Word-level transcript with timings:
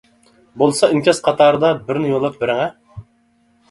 بولسا 0.61 0.89
ئىنكاس 0.95 1.23
قاتارىدا 1.29 1.71
بىرنى 1.91 2.13
يوللاپ 2.17 2.43
بېرىڭە. 2.45 2.71